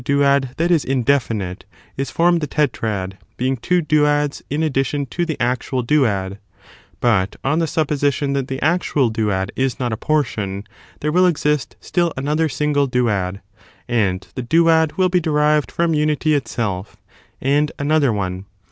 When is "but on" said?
6.99-7.59